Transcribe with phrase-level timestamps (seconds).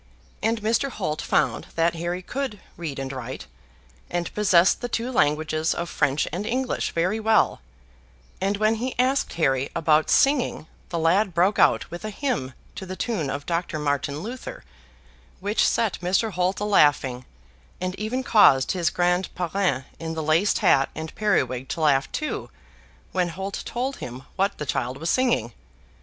[0.41, 0.89] And Mr.
[0.89, 3.45] Holt found that Harry could read and write,
[4.09, 7.61] and possessed the two languages of French and English very well;
[8.41, 12.87] and when he asked Harry about singing, the lad broke out with a hymn to
[12.87, 13.77] the tune of Dr.
[13.77, 14.63] Martin Luther,
[15.39, 16.31] which set Mr.
[16.31, 17.23] Holt a laughing;
[17.79, 22.49] and even caused his grand parrain in the laced hat and periwig to laugh too
[23.11, 25.53] when Holt told him what the child was singing.